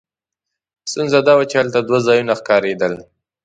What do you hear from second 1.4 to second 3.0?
چې هلته دوه ځایونه ښکارېدل.